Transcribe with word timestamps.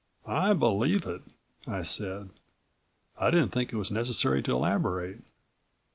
"I 0.25 0.53
believe 0.53 1.05
it," 1.05 1.21
I 1.67 1.83
said. 1.83 2.31
I 3.19 3.29
didn't 3.29 3.49
think 3.51 3.71
it 3.71 3.75
was 3.77 3.91
necessary 3.91 4.41
to 4.41 4.51
elaborate. 4.51 5.21